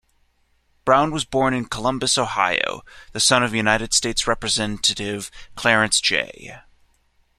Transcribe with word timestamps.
Brown 0.83 1.11
was 1.11 1.25
born 1.25 1.53
in 1.53 1.65
Columbus, 1.65 2.17
Ohio, 2.17 2.81
the 3.11 3.19
son 3.19 3.43
of 3.43 3.53
United 3.53 3.93
States 3.93 4.25
Representative 4.25 5.29
Clarence 5.55 6.01
J. 6.01 6.59